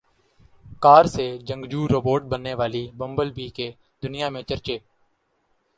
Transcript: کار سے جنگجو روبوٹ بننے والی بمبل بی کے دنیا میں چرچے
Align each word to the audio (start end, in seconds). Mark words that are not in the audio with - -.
کار 0.81 1.05
سے 1.05 1.25
جنگجو 1.47 1.87
روبوٹ 1.87 2.21
بننے 2.31 2.53
والی 2.53 2.83
بمبل 2.97 3.31
بی 3.31 3.47
کے 3.49 3.71
دنیا 4.03 4.29
میں 4.29 4.41
چرچے 4.43 4.77